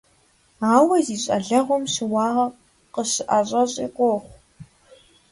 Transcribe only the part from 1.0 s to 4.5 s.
зи щӀалэгъуэм щыуагъэ къыщыӀэщӀэщӀи къохъу.